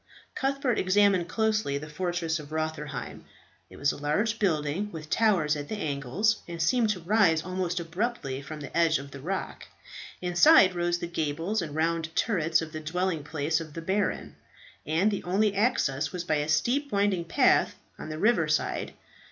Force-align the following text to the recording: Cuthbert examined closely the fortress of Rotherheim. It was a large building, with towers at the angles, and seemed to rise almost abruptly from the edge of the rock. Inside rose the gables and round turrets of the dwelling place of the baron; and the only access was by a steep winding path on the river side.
Cuthbert 0.33 0.79
examined 0.79 1.29
closely 1.29 1.77
the 1.77 1.87
fortress 1.87 2.39
of 2.39 2.51
Rotherheim. 2.51 3.23
It 3.69 3.75
was 3.77 3.91
a 3.91 3.97
large 3.97 4.39
building, 4.39 4.89
with 4.91 5.11
towers 5.11 5.55
at 5.55 5.69
the 5.69 5.77
angles, 5.77 6.41
and 6.47 6.59
seemed 6.59 6.89
to 6.89 6.99
rise 7.01 7.43
almost 7.43 7.79
abruptly 7.79 8.41
from 8.41 8.61
the 8.61 8.75
edge 8.75 8.97
of 8.97 9.11
the 9.11 9.19
rock. 9.19 9.65
Inside 10.19 10.73
rose 10.73 10.97
the 10.97 11.05
gables 11.05 11.61
and 11.61 11.75
round 11.75 12.15
turrets 12.15 12.63
of 12.63 12.71
the 12.71 12.79
dwelling 12.79 13.23
place 13.23 13.61
of 13.61 13.75
the 13.75 13.81
baron; 13.83 14.37
and 14.87 15.11
the 15.11 15.21
only 15.23 15.53
access 15.55 16.11
was 16.11 16.23
by 16.23 16.37
a 16.37 16.49
steep 16.49 16.91
winding 16.91 17.25
path 17.25 17.75
on 17.99 18.09
the 18.09 18.17
river 18.17 18.47
side. 18.47 18.93